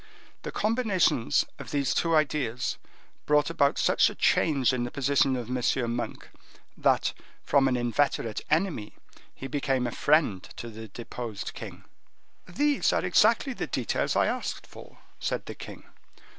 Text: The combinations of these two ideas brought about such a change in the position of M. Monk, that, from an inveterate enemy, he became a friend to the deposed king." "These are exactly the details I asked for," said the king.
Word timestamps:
The 0.41 0.51
combinations 0.51 1.45
of 1.59 1.69
these 1.69 1.93
two 1.93 2.15
ideas 2.15 2.79
brought 3.27 3.51
about 3.51 3.77
such 3.77 4.09
a 4.09 4.15
change 4.15 4.73
in 4.73 4.83
the 4.83 4.89
position 4.89 5.35
of 5.35 5.47
M. 5.55 5.95
Monk, 5.95 6.27
that, 6.75 7.13
from 7.43 7.67
an 7.67 7.77
inveterate 7.77 8.41
enemy, 8.49 8.95
he 9.35 9.45
became 9.45 9.85
a 9.85 9.91
friend 9.91 10.41
to 10.57 10.69
the 10.71 10.87
deposed 10.87 11.53
king." 11.53 11.83
"These 12.47 12.91
are 12.91 13.05
exactly 13.05 13.53
the 13.53 13.67
details 13.67 14.15
I 14.15 14.25
asked 14.25 14.65
for," 14.65 14.97
said 15.19 15.45
the 15.45 15.53
king. 15.53 15.83